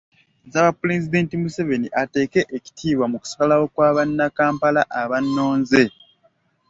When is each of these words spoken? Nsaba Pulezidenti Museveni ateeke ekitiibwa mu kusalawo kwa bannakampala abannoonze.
Nsaba 0.45 0.71
Pulezidenti 0.79 1.33
Museveni 1.43 1.87
ateeke 2.01 2.41
ekitiibwa 2.57 3.05
mu 3.11 3.17
kusalawo 3.21 3.65
kwa 3.73 3.89
bannakampala 3.95 4.81
abannoonze. 5.01 5.83